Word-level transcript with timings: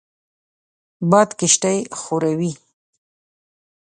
باد 1.09 1.29
کښتۍ 1.39 1.77
ښوروي 2.01 2.51